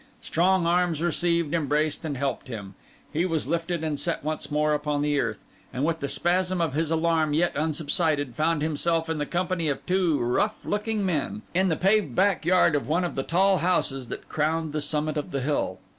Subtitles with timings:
[0.23, 2.73] Strong arms received, embraced, and helped him;
[3.13, 5.37] he was lifted and set once more upon the earth;
[5.71, 9.85] and with the spasm of his alarm yet unsubsided, found himself in the company of
[9.85, 14.07] two rough looking men, in the paved back yard of one of the tall houses
[14.07, 15.77] that crowned the summit of the hill.